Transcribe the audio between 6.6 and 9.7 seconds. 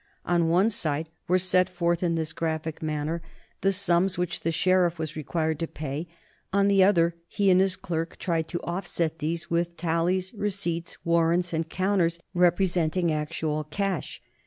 the other he and his clerk tried to offset these